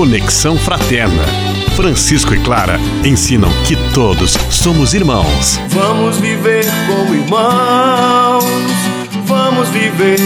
Conexão 0.00 0.56
Fraterna. 0.56 1.26
Francisco 1.76 2.32
e 2.32 2.42
Clara 2.42 2.78
ensinam 3.04 3.50
que 3.68 3.76
todos 3.92 4.32
somos 4.50 4.94
irmãos. 4.94 5.58
Vamos 5.68 6.16
viver 6.16 6.64
como 6.86 7.14
irmãos. 7.14 8.44
Vamos 9.26 9.68
viver. 9.68 10.16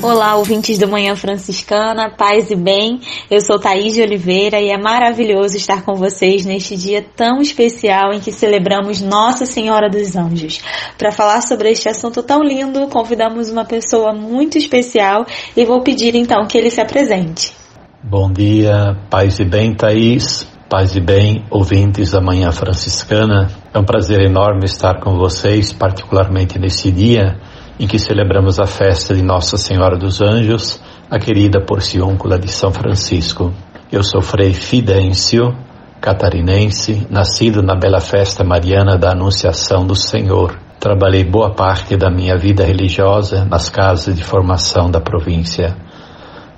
Olá, 0.00 0.34
ouvintes 0.36 0.78
do 0.78 0.88
Manhã 0.88 1.14
Franciscana, 1.14 2.08
paz 2.08 2.50
e 2.50 2.56
bem. 2.56 3.02
Eu 3.30 3.42
sou 3.42 3.58
Thaís 3.58 3.92
de 3.92 4.00
Oliveira 4.00 4.58
e 4.58 4.70
é 4.70 4.78
maravilhoso 4.78 5.58
estar 5.58 5.82
com 5.82 5.94
vocês 5.96 6.46
neste 6.46 6.74
dia 6.74 7.04
tão 7.14 7.42
especial 7.42 8.14
em 8.14 8.20
que 8.20 8.32
celebramos 8.32 9.02
Nossa 9.02 9.44
Senhora 9.44 9.90
dos 9.90 10.16
Anjos. 10.16 10.62
Para 10.96 11.12
falar 11.12 11.42
sobre 11.42 11.70
este 11.70 11.90
assunto 11.90 12.22
tão 12.22 12.42
lindo, 12.42 12.88
convidamos 12.88 13.50
uma 13.50 13.66
pessoa 13.66 14.14
muito 14.14 14.56
especial 14.56 15.26
e 15.54 15.66
vou 15.66 15.82
pedir 15.82 16.14
então 16.14 16.46
que 16.46 16.56
ele 16.56 16.70
se 16.70 16.80
apresente. 16.80 17.63
Bom 18.06 18.30
dia, 18.30 18.98
paz 19.08 19.40
e 19.40 19.46
bem, 19.46 19.74
Thaís. 19.74 20.46
Paz 20.68 20.94
e 20.94 21.00
bem, 21.00 21.46
ouvintes 21.50 22.10
da 22.10 22.20
Manhã 22.20 22.52
Franciscana. 22.52 23.48
É 23.72 23.78
um 23.78 23.84
prazer 23.84 24.20
enorme 24.20 24.66
estar 24.66 25.00
com 25.00 25.16
vocês, 25.16 25.72
particularmente 25.72 26.58
nesse 26.58 26.92
dia 26.92 27.38
em 27.80 27.86
que 27.86 27.98
celebramos 27.98 28.60
a 28.60 28.66
festa 28.66 29.14
de 29.14 29.22
Nossa 29.22 29.56
Senhora 29.56 29.96
dos 29.96 30.20
Anjos, 30.20 30.82
a 31.10 31.18
querida 31.18 31.64
Porciúncula 31.64 32.38
de 32.38 32.52
São 32.52 32.70
Francisco. 32.70 33.54
Eu 33.90 34.02
sou 34.02 34.20
Frei 34.20 34.52
Fidêncio, 34.52 35.56
catarinense, 35.98 37.06
nascido 37.08 37.62
na 37.62 37.74
bela 37.74 38.00
festa 38.00 38.44
mariana 38.44 38.98
da 38.98 39.12
Anunciação 39.12 39.86
do 39.86 39.96
Senhor. 39.96 40.58
Trabalhei 40.78 41.24
boa 41.24 41.54
parte 41.54 41.96
da 41.96 42.10
minha 42.10 42.36
vida 42.36 42.66
religiosa 42.66 43.46
nas 43.46 43.70
casas 43.70 44.14
de 44.14 44.22
formação 44.22 44.90
da 44.90 45.00
província. 45.00 45.74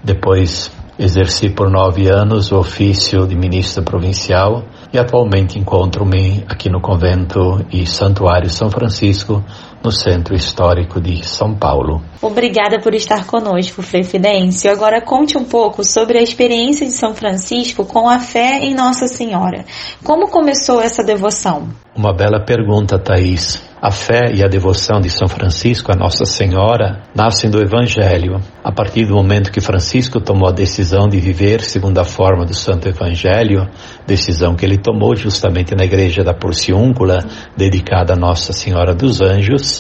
Depois 0.03 0.75
Exerci 0.99 1.51
por 1.51 1.71
nove 1.71 2.09
anos 2.09 2.51
o 2.51 2.59
ofício 2.59 3.27
de 3.27 3.37
ministro 3.37 3.83
provincial 3.83 4.65
e 4.91 4.99
atualmente 4.99 5.59
encontro-me 5.59 6.43
aqui 6.49 6.71
no 6.71 6.81
convento 6.81 7.63
e 7.71 7.87
santuário 7.87 8.49
São 8.49 8.71
Francisco, 8.71 9.45
no 9.87 9.93
centro 9.93 10.35
histórico 10.35 11.01
de 11.01 11.25
São 11.25 11.55
Paulo. 11.55 12.03
Obrigada 12.21 12.81
por 12.81 12.93
estar 12.93 13.25
conosco, 13.25 13.83
Frei 13.83 14.03
Fidêncio. 14.03 14.69
Agora 14.69 15.01
conte 15.01 15.39
um 15.39 15.45
pouco 15.45 15.85
sobre 15.85 16.19
a 16.19 16.23
experiência 16.23 16.85
de 16.85 16.93
São 16.93 17.15
Francisco 17.15 17.85
com 17.85 18.09
a 18.09 18.19
fé 18.19 18.59
em 18.59 18.75
Nossa 18.75 19.07
Senhora. 19.07 19.65
Como 20.03 20.29
começou 20.29 20.81
essa 20.81 21.05
devoção? 21.05 21.69
Uma 21.95 22.13
bela 22.13 22.45
pergunta, 22.45 22.99
Thaís. 22.99 23.65
A 23.81 23.91
fé 23.91 24.33
e 24.35 24.43
a 24.43 24.49
devoção 24.49 25.01
de 25.01 25.09
São 25.11 25.29
Francisco 25.29 25.93
a 25.93 25.95
Nossa 25.95 26.25
Senhora 26.25 27.03
nascem 27.15 27.51
do 27.51 27.61
Evangelho. 27.63 28.41
A 28.65 28.73
partir 28.73 29.07
do 29.07 29.15
momento 29.15 29.53
que 29.53 29.61
Francisco 29.61 30.19
tomou 30.19 30.49
a 30.49 30.53
decisão 30.53 31.09
de 31.09 31.21
viver 31.21 31.61
segundo 31.61 31.99
a 31.99 32.05
forma 32.05 32.45
do 32.45 32.55
Santo 32.55 32.89
Evangelho, 32.89 33.69
decisão 34.07 34.57
que 34.57 34.65
ele 34.65 34.79
tomou 34.79 35.15
justamente 35.15 35.75
na 35.75 35.85
igreja 35.85 36.25
da 36.25 36.33
Porciúncula, 36.33 37.19
dedicada 37.57 38.15
a 38.15 38.17
Nossa 38.17 38.53
Senhora 38.53 38.95
dos 38.95 39.21
Anjos, 39.21 39.76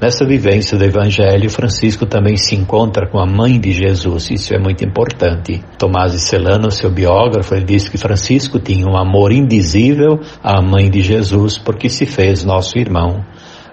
Nessa 0.00 0.24
vivência 0.24 0.76
do 0.76 0.84
Evangelho, 0.84 1.48
Francisco 1.48 2.06
também 2.06 2.36
se 2.36 2.54
encontra 2.54 3.08
com 3.08 3.18
a 3.18 3.26
mãe 3.26 3.58
de 3.58 3.72
Jesus, 3.72 4.30
isso 4.30 4.54
é 4.54 4.58
muito 4.58 4.84
importante. 4.84 5.62
Tomás 5.78 6.12
de 6.12 6.18
Celano, 6.18 6.70
seu 6.70 6.90
biógrafo, 6.90 7.54
ele 7.54 7.64
diz 7.64 7.88
que 7.88 7.98
Francisco 7.98 8.58
tinha 8.58 8.86
um 8.86 8.96
amor 8.96 9.32
indizível 9.32 10.20
à 10.42 10.60
mãe 10.60 10.90
de 10.90 11.00
Jesus 11.00 11.58
porque 11.58 11.88
se 11.88 12.06
fez 12.06 12.44
nosso 12.44 12.78
irmão 12.78 13.24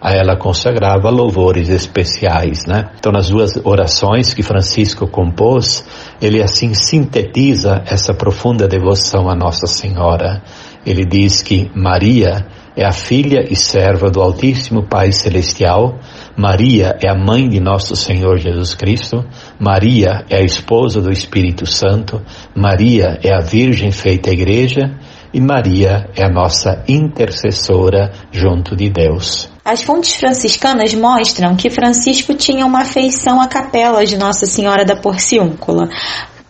a 0.04 0.12
ela 0.12 0.36
consagrava 0.36 1.10
louvores 1.10 1.70
especiais, 1.70 2.66
né? 2.66 2.90
Então, 3.00 3.10
nas 3.10 3.30
duas 3.30 3.56
orações 3.64 4.34
que 4.34 4.44
Francisco 4.44 5.08
compôs, 5.08 5.86
ele 6.22 6.44
assim 6.44 6.74
sintetiza 6.74 7.82
essa 7.86 8.14
profunda 8.14 8.68
devoção 8.68 9.30
a 9.30 9.36
Nossa 9.36 9.66
Senhora. 9.66 10.44
Ele 10.86 11.06
diz 11.06 11.42
que 11.42 11.72
Maria 11.74 12.46
é 12.76 12.86
a 12.86 12.92
filha 12.92 13.46
e 13.50 13.56
serva 13.56 14.10
do 14.10 14.22
Altíssimo 14.22 14.84
Pai 14.88 15.12
Celestial, 15.12 16.00
Maria 16.36 16.98
é 17.04 17.10
a 17.10 17.16
mãe 17.16 17.48
de 17.48 17.60
nosso 17.60 17.96
Senhor 17.96 18.38
Jesus 18.38 18.74
Cristo, 18.74 19.24
Maria 19.60 20.26
é 20.30 20.38
a 20.38 20.44
esposa 20.44 21.00
do 21.02 21.12
Espírito 21.12 21.66
Santo, 21.66 22.22
Maria 22.56 23.20
é 23.24 23.34
a 23.34 23.40
Virgem 23.40 23.92
feita 23.92 24.32
igreja 24.32 24.98
e 25.34 25.42
Maria 25.42 26.10
é 26.16 26.26
a 26.26 26.30
nossa 26.30 26.84
intercessora 26.88 28.12
junto 28.32 28.76
de 28.76 28.90
Deus. 28.90 29.50
As 29.66 29.82
fontes 29.82 30.16
franciscanas 30.16 30.94
mostram 30.94 31.56
que 31.56 31.70
Francisco 31.70 32.34
tinha 32.34 32.66
uma 32.66 32.82
afeição 32.82 33.40
à 33.40 33.48
capela 33.48 34.06
de 34.06 34.18
Nossa 34.18 34.46
Senhora 34.46 34.86
da 34.86 34.96
Porciúncula. 34.96 35.90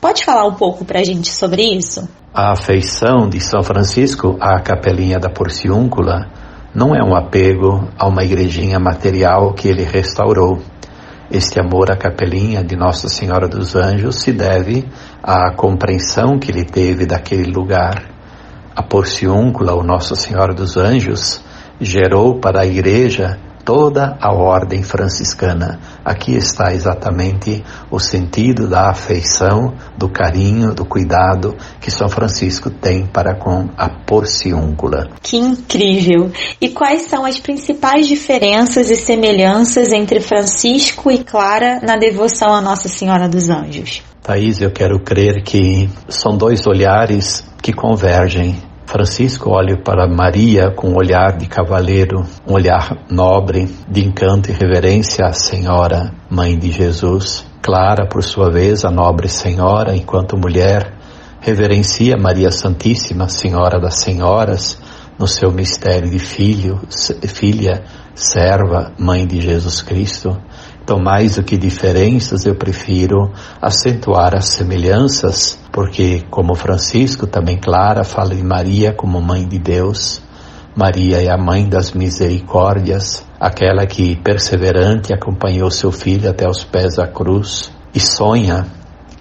Pode 0.02 0.26
falar 0.26 0.46
um 0.46 0.56
pouco 0.56 0.84
para 0.84 1.00
a 1.00 1.04
gente 1.04 1.30
sobre 1.30 1.64
isso? 1.64 2.10
A 2.36 2.54
afeição 2.54 3.30
de 3.30 3.40
São 3.40 3.62
Francisco 3.62 4.38
à 4.42 4.60
capelinha 4.60 5.20
da 5.20 5.30
Porciúncula 5.30 6.26
não 6.74 6.96
é 6.96 7.04
um 7.04 7.16
apego 7.16 7.88
a 7.96 8.08
uma 8.08 8.24
igrejinha 8.24 8.80
material 8.80 9.54
que 9.54 9.68
ele 9.68 9.84
restaurou. 9.84 10.60
Este 11.30 11.60
amor 11.60 11.92
à 11.92 11.96
capelinha 11.96 12.64
de 12.64 12.76
Nossa 12.76 13.08
Senhora 13.08 13.48
dos 13.48 13.76
Anjos 13.76 14.24
se 14.24 14.32
deve 14.32 14.84
à 15.22 15.54
compreensão 15.54 16.40
que 16.40 16.50
ele 16.50 16.66
teve 16.66 17.06
daquele 17.06 17.52
lugar. 17.52 18.04
A 18.76 18.82
Porciúncula, 18.82 19.74
ou 19.74 19.84
Nossa 19.84 20.16
Senhora 20.16 20.56
dos 20.56 20.76
Anjos, 20.76 21.40
gerou 21.80 22.40
para 22.40 22.62
a 22.62 22.66
igreja 22.66 23.38
toda 23.66 24.18
a 24.19 24.34
ordem 24.34 24.84
franciscana. 24.84 25.79
Aqui 26.03 26.35
está 26.35 26.74
exatamente 26.74 27.63
o 27.90 28.00
sentido 28.00 28.68
da 28.68 28.90
afeição, 28.90 29.74
do 29.97 30.09
carinho, 30.09 30.74
do 30.74 30.85
cuidado 30.85 31.56
que 31.79 31.90
São 31.90 32.09
Francisco 32.09 32.69
tem 32.69 33.06
para 33.06 33.35
com 33.35 33.69
a 33.78 33.90
porciúncula. 33.90 35.09
Que 35.22 35.38
incrível! 35.38 36.31
E 36.59 36.69
quais 36.69 37.03
são 37.03 37.25
as 37.25 37.40
principais 37.40 38.07
diferenças 38.07 38.90
e 38.90 38.96
semelhanças 38.96 39.91
entre 39.91 40.19
Francisco 40.19 41.12
e 41.12 41.24
Clara 41.24 41.80
na 41.81 41.97
devoção 41.97 42.53
a 42.53 42.62
Nossa 42.62 42.88
Senhora 42.88 43.28
dos 43.28 43.50
Anjos? 43.50 44.01
Thaís, 44.22 44.62
eu 44.62 44.72
quero 44.72 45.00
crer 45.01 45.44
que 45.44 45.90
são 46.07 46.38
dois 46.38 46.66
olhares 46.66 47.44
que 47.62 47.74
convergem 47.74 48.56
Francisco 48.94 49.50
olha 49.50 49.76
para 49.76 50.08
Maria 50.08 50.70
com 50.70 50.90
um 50.90 50.96
olhar 50.96 51.36
de 51.36 51.48
cavaleiro, 51.48 52.24
um 52.48 52.54
olhar 52.54 52.96
nobre, 53.09 53.68
de 53.90 54.06
encanto 54.06 54.52
e 54.52 54.54
reverência 54.54 55.26
à 55.26 55.34
Senhora, 55.34 56.14
Mãe 56.30 56.56
de 56.56 56.72
Jesus. 56.72 57.44
Clara, 57.59 58.08
por 58.08 58.24
sua 58.24 58.52
vez, 58.52 58.86
a 58.86 58.92
nobre 58.92 59.28
Senhora, 59.28 59.96
enquanto 59.96 60.38
mulher, 60.38 60.94
reverencia 61.42 62.16
Maria 62.16 62.52
Santíssima, 62.52 63.28
Senhora 63.28 63.80
das 63.80 63.96
Senhoras, 63.96 64.80
no 65.18 65.28
seu 65.28 65.52
mistério 65.52 66.08
de 66.08 66.20
filho, 66.20 66.80
filha, 67.28 67.86
serva, 68.14 68.92
Mãe 69.00 69.25
de 69.25 69.42
Jesus 69.42 69.81
Cristo. 69.81 70.40
Então, 70.84 71.00
mais 71.00 71.38
do 71.38 71.44
que 71.44 71.58
diferenças, 71.58 72.46
eu 72.46 72.56
prefiro 72.56 73.32
acentuar 73.62 74.36
as 74.36 74.50
semelhanças, 74.50 75.58
porque, 75.72 76.26
como 76.30 76.56
Francisco, 76.56 77.26
também 77.26 77.58
Clara 77.58 78.04
fala 78.04 78.36
de 78.36 78.44
Maria 78.44 78.92
como 78.92 79.22
Mãe 79.22 79.48
de 79.48 79.58
Deus. 79.58 80.22
Maria 80.76 81.24
é 81.24 81.32
a 81.32 81.38
mãe 81.38 81.70
das 81.70 81.94
misericórdias, 81.94 83.26
aquela 83.40 83.86
que, 83.86 84.18
perseverante, 84.18 85.14
acompanhou 85.14 85.72
seu 85.72 85.90
filho 85.90 86.30
até 86.30 86.50
os 86.50 86.66
pés 86.66 86.98
da 86.98 87.08
cruz 87.08 87.72
e 87.96 88.00
sonha 88.02 88.66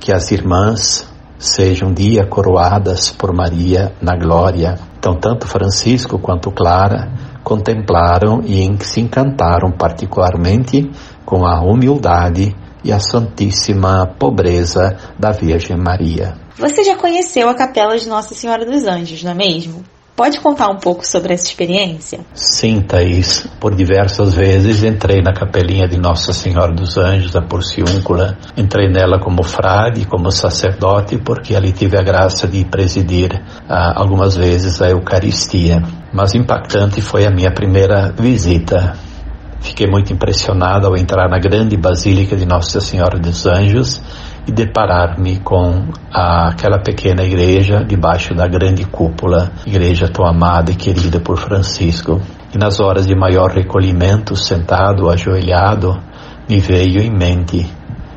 que 0.01 0.13
as 0.13 0.33
irmãs 0.33 1.09
sejam 1.39 1.91
um 1.91 1.95
dia 1.95 2.27
coroadas 2.27 3.11
por 3.11 3.33
Maria 3.33 3.93
na 4.03 4.17
glória. 4.17 4.79
Então, 4.99 5.15
tanto 5.15 5.47
Francisco 5.47 6.19
quanto 6.19 6.51
Clara 6.51 7.13
contemplaram 7.43 8.41
e 8.45 8.65
se 8.85 9.01
encantaram 9.01 9.71
particularmente 9.73 10.91
com 11.33 11.47
a 11.47 11.63
humildade 11.63 12.55
e 12.85 12.93
a 12.93 13.01
santíssima 13.01 14.07
pobreza 14.19 14.99
da 15.19 15.31
Virgem 15.31 15.79
Maria. 15.79 16.35
Você 16.59 16.85
já 16.85 16.95
conheceu 16.95 17.49
a 17.49 17.55
Capela 17.55 17.97
de 17.97 18.07
Nossa 18.07 18.35
Senhora 18.35 18.67
dos 18.67 18.85
Anjos, 18.85 19.23
não 19.23 19.31
é 19.31 19.35
mesmo? 19.35 19.83
Pode 20.15 20.39
contar 20.41 20.69
um 20.69 20.77
pouco 20.77 21.07
sobre 21.07 21.33
essa 21.33 21.47
experiência? 21.47 22.21
Sim, 22.35 22.83
Thaís. 22.83 23.47
Por 23.59 23.75
diversas 23.75 24.35
vezes 24.35 24.85
entrei 24.85 25.23
na 25.23 25.33
capelinha 25.33 25.89
de 25.89 25.97
Nossa 25.97 26.35
Senhora 26.35 26.75
dos 26.75 26.99
Anjos, 26.99 27.33
da 27.33 27.41
Porciúncula. 27.41 28.37
Entrei 28.55 28.91
nela 28.91 29.19
como 29.19 29.43
frade, 29.43 30.05
como 30.05 30.31
sacerdote, 30.31 31.17
porque 31.17 31.57
ali 31.57 31.73
tive 31.73 31.99
a 31.99 32.03
graça 32.03 32.47
de 32.47 32.63
presidir 32.67 33.43
ah, 33.67 33.95
algumas 33.97 34.37
vezes 34.37 34.83
a 34.83 34.91
Eucaristia. 34.91 35.83
Mas 36.13 36.35
impactante 36.35 37.01
foi 37.01 37.25
a 37.25 37.31
minha 37.31 37.51
primeira 37.51 38.13
visita. 38.13 38.93
Fiquei 39.63 39.87
muito 39.87 40.13
impressionado 40.13 40.87
ao 40.87 40.97
entrar 40.97 41.29
na 41.29 41.39
grande 41.39 41.77
Basílica 41.77 42.37
de 42.37 42.45
Nossa 42.45 42.81
Senhora 42.81 43.19
dos 43.19 43.47
Anjos 43.47 44.03
e 44.47 44.51
deparar-me 44.51 45.39
com 45.39 45.85
a, 46.13 46.49
aquela 46.49 46.81
pequena 46.81 47.23
igreja 47.23 47.85
debaixo 47.85 48.35
da 48.35 48.47
grande 48.49 48.85
cúpula, 48.85 49.53
igreja 49.65 50.09
tão 50.09 50.27
amada 50.27 50.73
e 50.73 50.75
querida 50.75 51.21
por 51.21 51.39
Francisco. 51.39 52.21
E 52.53 52.59
nas 52.59 52.81
horas 52.81 53.07
de 53.07 53.15
maior 53.15 53.53
recolhimento, 53.53 54.37
sentado, 54.37 55.09
ajoelhado, 55.09 55.97
me 56.49 56.59
veio 56.59 57.01
em 57.01 57.11
mente 57.11 57.65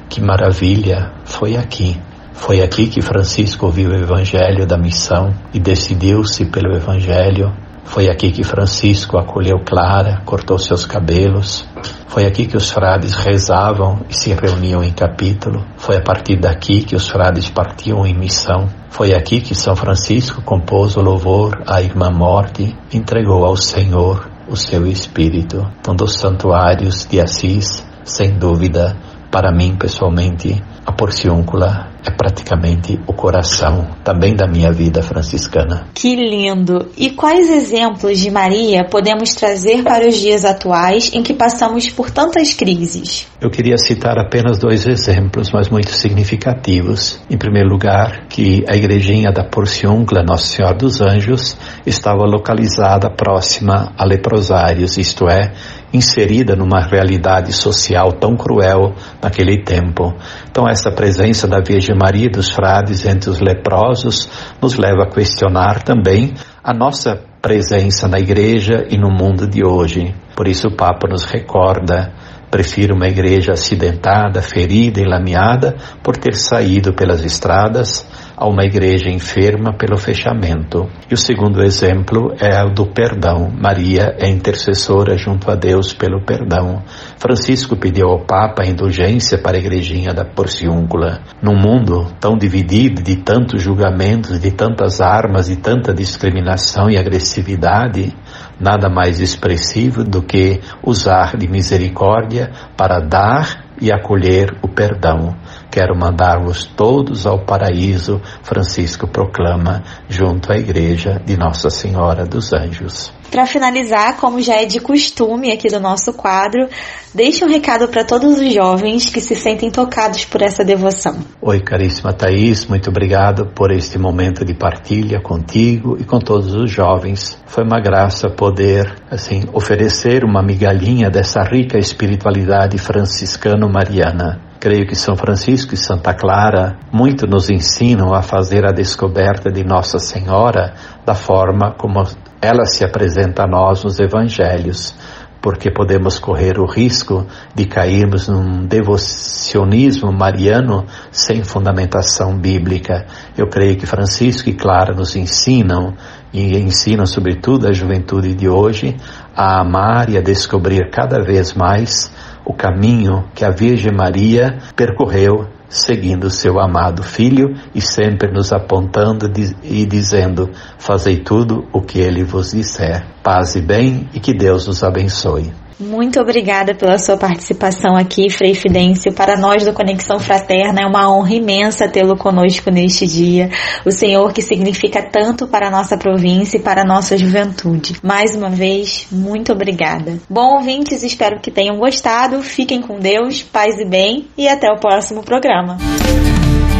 que 0.09 0.19
maravilha 0.19 1.13
foi 1.23 1.55
aqui. 1.55 2.01
Foi 2.33 2.61
aqui 2.61 2.87
que 2.87 3.01
Francisco 3.01 3.67
ouviu 3.67 3.91
o 3.91 3.95
Evangelho 3.95 4.65
da 4.65 4.77
missão 4.77 5.33
e 5.53 5.59
decidiu-se 5.59 6.45
pelo 6.45 6.75
Evangelho. 6.75 7.53
Foi 7.85 8.09
aqui 8.09 8.31
que 8.31 8.43
Francisco 8.43 9.17
acolheu 9.17 9.59
Clara, 9.65 10.21
cortou 10.25 10.59
seus 10.59 10.85
cabelos. 10.85 11.65
Foi 12.07 12.25
aqui 12.25 12.45
que 12.45 12.57
os 12.57 12.69
frades 12.69 13.13
rezavam 13.13 14.01
e 14.09 14.13
se 14.13 14.33
reuniam 14.33 14.83
em 14.83 14.91
capítulo. 14.91 15.65
Foi 15.77 15.95
a 15.95 16.01
partir 16.01 16.35
daqui 16.37 16.81
que 16.81 16.95
os 16.95 17.07
frades 17.07 17.49
partiam 17.49 18.05
em 18.05 18.13
missão. 18.13 18.67
Foi 18.89 19.13
aqui 19.13 19.39
que 19.39 19.55
São 19.55 19.75
Francisco 19.75 20.41
compôs 20.41 20.97
o 20.97 21.01
louvor 21.01 21.61
à 21.65 21.81
Irmã 21.81 22.09
Morte, 22.09 22.75
entregou 22.93 23.45
ao 23.45 23.55
Senhor 23.55 24.29
o 24.47 24.57
seu 24.57 24.85
espírito. 24.87 25.65
Um 25.87 25.95
dos 25.95 26.15
santuários 26.15 27.07
de 27.07 27.21
Assis, 27.21 27.85
sem 28.03 28.37
dúvida, 28.37 28.95
para 29.35 29.51
mim 29.51 29.75
pessoalmente, 29.75 30.63
a 30.85 30.93
porciúncula 30.93 31.89
é 32.05 32.11
praticamente 32.11 32.97
o 33.05 33.11
coração 33.11 33.85
também 34.01 34.33
da 34.33 34.47
minha 34.47 34.71
vida 34.71 35.01
franciscana. 35.01 35.87
Que 35.93 36.15
lindo! 36.15 36.87
E 36.95 37.09
quais 37.09 37.49
exemplos 37.49 38.19
de 38.19 38.31
Maria 38.31 38.85
podemos 38.89 39.35
trazer 39.35 39.83
para 39.83 40.07
os 40.07 40.15
dias 40.15 40.45
atuais 40.45 41.11
em 41.13 41.21
que 41.21 41.33
passamos 41.33 41.89
por 41.89 42.09
tantas 42.11 42.53
crises? 42.53 43.27
Eu 43.41 43.49
queria 43.49 43.77
citar 43.77 44.17
apenas 44.17 44.57
dois 44.57 44.87
exemplos, 44.87 45.51
mas 45.51 45.67
muito 45.67 45.89
significativos. 45.89 47.19
Em 47.29 47.37
primeiro 47.37 47.67
lugar, 47.67 48.27
que 48.29 48.63
a 48.69 48.75
igrejinha 48.75 49.33
da 49.33 49.43
Porciúncula 49.43 50.23
Nossa 50.23 50.45
Senhora 50.45 50.77
dos 50.77 51.01
Anjos 51.01 51.57
estava 51.85 52.23
localizada 52.23 53.09
próxima 53.09 53.91
a 53.97 54.05
leprosários, 54.05 54.97
isto 54.97 55.27
é, 55.27 55.51
inserida 55.95 56.55
numa 56.55 56.81
realidade 56.81 57.51
social 57.53 58.13
tão 58.13 58.35
cruel 58.35 58.93
naquele 59.21 59.63
tempo. 59.63 60.13
Então, 60.49 60.67
essa 60.67 60.91
presença 60.91 61.47
da 61.47 61.59
Virgem 61.59 61.95
Maria 61.97 62.25
e 62.25 62.31
dos 62.31 62.49
frades 62.49 63.05
entre 63.05 63.29
os 63.29 63.39
leprosos 63.39 64.29
nos 64.61 64.77
leva 64.77 65.03
a 65.03 65.09
questionar 65.09 65.83
também 65.83 66.33
a 66.63 66.73
nossa 66.73 67.19
presença 67.41 68.07
na 68.07 68.19
igreja 68.19 68.85
e 68.89 68.97
no 68.97 69.09
mundo 69.09 69.47
de 69.47 69.65
hoje. 69.65 70.15
Por 70.35 70.47
isso, 70.47 70.67
o 70.67 70.75
Papa 70.75 71.07
nos 71.07 71.25
recorda 71.25 72.11
Prefiro 72.55 72.95
uma 72.95 73.09
igreja 73.09 73.51
acidentada, 73.51 74.41
ferida 74.41 75.01
e 75.01 75.05
lameada 75.05 75.75
por 76.01 76.15
ter 76.15 76.35
saído 76.35 76.93
pelas 76.93 77.21
estradas 77.21 78.07
a 78.37 78.47
uma 78.47 78.63
igreja 78.63 79.09
enferma 79.09 79.73
pelo 79.73 79.97
fechamento. 79.97 80.89
E 81.09 81.13
o 81.13 81.17
segundo 81.17 81.61
exemplo 81.61 82.33
é 82.39 82.63
o 82.63 82.69
do 82.69 82.85
perdão. 82.85 83.49
Maria 83.49 84.15
é 84.17 84.29
intercessora 84.29 85.17
junto 85.17 85.51
a 85.51 85.55
Deus 85.55 85.93
pelo 85.93 86.23
perdão. 86.23 86.81
Francisco 87.17 87.75
pediu 87.75 88.07
ao 88.07 88.25
Papa 88.25 88.63
a 88.63 88.67
indulgência 88.67 89.37
para 89.37 89.57
a 89.57 89.59
igrejinha 89.59 90.13
da 90.13 90.25
Porciúncula. 90.25 91.21
Num 91.41 91.55
mundo 91.55 92.07
tão 92.19 92.37
dividido 92.37 93.01
de 93.01 93.17
tantos 93.17 93.61
julgamentos, 93.61 94.39
de 94.39 94.51
tantas 94.51 95.01
armas, 95.01 95.47
de 95.47 95.57
tanta 95.57 95.93
discriminação 95.93 96.89
e 96.89 96.97
agressividade, 96.97 98.13
nada 98.59 98.89
mais 98.89 99.19
expressivo 99.19 100.03
do 100.03 100.21
que 100.21 100.61
usar 100.83 101.37
de 101.37 101.47
misericórdia 101.47 102.51
para 102.77 102.99
dar 102.99 103.65
e 103.81 103.91
acolher 103.91 104.55
o 104.61 104.67
perdão. 104.67 105.35
Quero 105.71 105.97
mandar-vos 105.97 106.65
todos 106.65 107.25
ao 107.25 107.39
paraíso, 107.39 108.21
Francisco 108.43 109.07
proclama, 109.07 109.83
junto 110.07 110.51
à 110.51 110.57
igreja 110.57 111.21
de 111.25 111.37
Nossa 111.37 111.69
Senhora 111.69 112.25
dos 112.25 112.53
Anjos. 112.53 113.13
Para 113.31 113.45
finalizar, 113.45 114.15
como 114.17 114.41
já 114.41 114.61
é 114.61 114.65
de 114.65 114.79
costume 114.79 115.51
aqui 115.51 115.67
do 115.67 115.79
nosso 115.79 116.13
quadro, 116.13 116.69
deixe 117.13 117.43
um 117.43 117.49
recado 117.49 117.87
para 117.87 118.05
todos 118.05 118.39
os 118.39 118.53
jovens 118.53 119.09
que 119.09 119.19
se 119.19 119.35
sentem 119.35 119.69
tocados 119.69 120.23
por 120.23 120.41
essa 120.41 120.63
devoção. 120.63 121.17
Oi, 121.41 121.59
caríssima 121.59 122.13
Thaís, 122.13 122.65
muito 122.65 122.89
obrigado 122.89 123.47
por 123.47 123.71
este 123.71 123.97
momento 123.97 124.45
de 124.45 124.53
partilha 124.53 125.19
contigo 125.19 125.97
e 125.99 126.05
com 126.05 126.19
todos 126.19 126.53
os 126.53 126.71
jovens. 126.71 127.37
Foi 127.45 127.63
uma 127.63 127.81
graça 127.81 128.29
poder, 128.29 128.95
assim, 129.09 129.43
oferecer 129.51 130.23
uma 130.23 130.41
migalhinha 130.41 131.09
dessa 131.09 131.43
rica 131.43 131.77
espiritualidade 131.77 132.77
franciscano-mariana. 132.77 134.44
Creio 134.65 134.87
que 134.87 134.95
São 134.95 135.15
Francisco 135.15 135.75
e 135.75 135.77
Santa 135.77 136.11
Clara 136.11 136.79
muito 136.91 137.27
nos 137.27 137.51
ensinam 137.51 138.15
a 138.15 138.23
fazer 138.23 138.65
a 138.65 138.71
descoberta 138.71 139.51
de 139.51 139.63
Nossa 139.63 139.99
Senhora 139.99 140.73
da 141.05 141.13
forma 141.13 141.75
como 141.77 142.01
ela 142.41 142.65
se 142.65 142.83
apresenta 142.83 143.43
a 143.43 143.47
nós 143.47 143.83
nos 143.83 143.99
evangelhos, 143.99 144.95
porque 145.39 145.69
podemos 145.69 146.17
correr 146.17 146.57
o 146.57 146.65
risco 146.65 147.27
de 147.53 147.67
cairmos 147.67 148.27
num 148.27 148.65
devocionismo 148.65 150.11
mariano 150.11 150.87
sem 151.11 151.43
fundamentação 151.43 152.35
bíblica. 152.35 153.05
Eu 153.37 153.47
creio 153.47 153.77
que 153.77 153.85
Francisco 153.85 154.49
e 154.49 154.53
Clara 154.55 154.95
nos 154.95 155.15
ensinam 155.15 155.93
e 156.33 156.57
ensinam 156.57 157.05
sobretudo 157.05 157.67
a 157.67 157.71
juventude 157.71 158.33
de 158.33 158.49
hoje 158.49 158.97
a 159.35 159.61
amar 159.61 160.09
e 160.09 160.17
a 160.17 160.21
descobrir 160.21 160.89
cada 160.89 161.23
vez 161.23 161.53
mais 161.53 162.11
o 162.45 162.53
caminho 162.53 163.25
que 163.33 163.43
a 163.43 163.49
Virgem 163.49 163.91
Maria 163.91 164.59
percorreu 164.75 165.47
seguindo 165.67 166.29
seu 166.29 166.59
amado 166.59 167.03
Filho 167.03 167.55
e 167.73 167.81
sempre 167.81 168.31
nos 168.31 168.53
apontando 168.53 169.31
e 169.63 169.85
dizendo: 169.85 170.51
Fazei 170.77 171.17
tudo 171.17 171.67
o 171.73 171.81
que 171.81 171.99
ele 171.99 172.23
vos 172.23 172.51
disser. 172.51 173.05
Paz 173.23 173.55
e 173.55 173.61
bem 173.61 174.07
e 174.13 174.19
que 174.19 174.33
Deus 174.33 174.67
nos 174.67 174.83
abençoe. 174.83 175.51
Muito 175.79 176.19
obrigada 176.21 176.73
pela 176.73 176.97
sua 176.97 177.17
participação 177.17 177.97
aqui, 177.97 178.29
Frei 178.29 178.53
Fidêncio. 178.53 179.13
Para 179.13 179.37
nós 179.37 179.65
do 179.65 179.73
Conexão 179.73 180.19
Fraterna 180.19 180.81
é 180.81 180.85
uma 180.85 181.11
honra 181.13 181.33
imensa 181.33 181.89
tê-lo 181.89 182.17
conosco 182.17 182.71
neste 182.71 183.05
dia. 183.05 183.49
O 183.85 183.91
Senhor 183.91 184.31
que 184.31 184.41
significa 184.41 185.03
tanto 185.03 185.47
para 185.47 185.67
a 185.67 185.71
nossa 185.71 185.97
província 185.97 186.57
e 186.57 186.61
para 186.61 186.81
a 186.81 186.85
nossa 186.85 187.17
juventude. 187.17 187.95
Mais 188.01 188.35
uma 188.35 188.49
vez, 188.49 189.07
muito 189.11 189.51
obrigada. 189.51 190.17
Bom, 190.29 190.55
ouvintes, 190.55 191.03
espero 191.03 191.41
que 191.41 191.51
tenham 191.51 191.77
gostado. 191.77 192.41
Fiquem 192.41 192.81
com 192.81 192.97
Deus, 192.97 193.43
paz 193.43 193.77
e 193.77 193.85
bem 193.85 194.27
e 194.37 194.47
até 194.47 194.71
o 194.71 194.79
próximo 194.79 195.23
programa. 195.23 195.77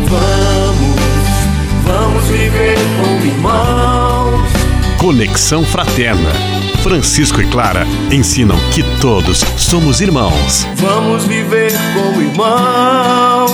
Vamos, 0.08 0.96
vamos 1.84 2.24
viver 2.26 2.78
como 3.02 3.26
irmãos. 3.26 4.56
Conexão 5.02 5.64
Fraterna 5.64 6.55
Francisco 6.86 7.42
e 7.42 7.48
Clara 7.48 7.84
ensinam 8.12 8.56
que 8.72 8.84
todos 9.02 9.40
somos 9.58 10.02
irmãos. 10.02 10.68
Vamos 10.76 11.26
viver 11.26 11.72
como 11.96 12.22
irmãos, 12.22 13.52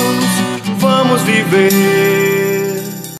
vamos 0.77 1.21
viver 1.21 2.20